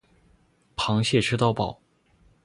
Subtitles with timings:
[0.75, 1.79] 螃蟹吃到饱